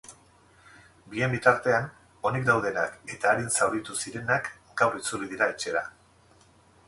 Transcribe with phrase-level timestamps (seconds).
[1.15, 1.85] Bien bitartean,
[2.29, 4.49] onik daudenak eta arin zauritu zirenak
[4.83, 5.85] gaur itzuli dira etxera.